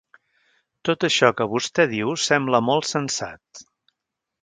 Tot 0.89 1.05
això 1.09 1.29
que 1.41 1.47
vostè 1.53 1.87
diu 1.93 2.17
sembla 2.25 2.65
molt 2.71 2.91
sensat. 2.97 3.67